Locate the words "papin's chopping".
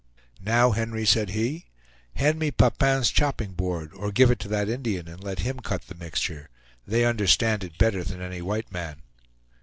2.49-3.53